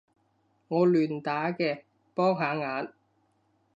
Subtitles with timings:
[0.67, 1.83] 我亂打嘅，
[2.15, 2.91] 幫下眼